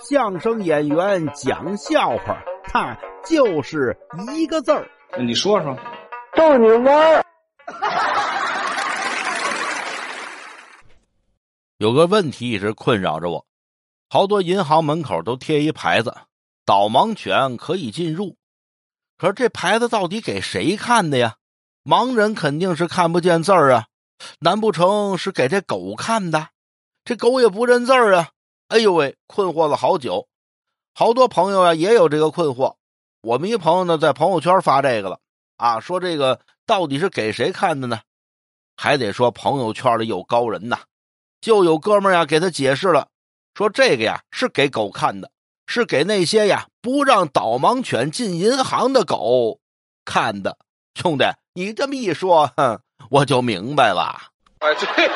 [0.00, 3.98] 相声演员讲笑话，他就是
[4.32, 4.88] 一个字儿。
[5.18, 5.76] 你说说，
[6.36, 7.24] 逗你玩儿。
[11.78, 13.44] 有个问题一直困扰着我，
[14.08, 16.14] 好多银行门口都贴一牌子，
[16.64, 18.36] 导盲犬可以进入。
[19.16, 21.34] 可是这牌子到底给谁看的呀？
[21.84, 23.86] 盲人肯定是看不见字儿啊，
[24.38, 26.48] 难不成是给这狗看的？
[27.04, 28.28] 这狗也不认字儿啊！
[28.68, 30.28] 哎呦喂，困惑了好久。
[30.94, 32.74] 好多朋友呀也有这个困惑。
[33.22, 35.20] 我们一朋友呢在朋友圈发这个了
[35.56, 38.00] 啊，说这个到底是给谁看的呢？
[38.76, 40.80] 还得说朋友圈里有高人呐，
[41.40, 43.08] 就有哥们儿呀给他解释了，
[43.54, 45.30] 说这个呀是给狗看的，
[45.66, 49.60] 是给那些呀不让导盲犬进银行的狗
[50.04, 50.58] 看的。
[50.94, 54.30] 兄弟，你这么一说，哼，我就明白了。
[54.58, 55.14] 哎，对了。